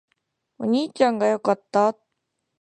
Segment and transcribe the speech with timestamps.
[0.57, 1.95] お兄ちゃんが良かった